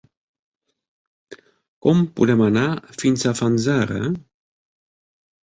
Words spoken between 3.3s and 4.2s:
Fanzara?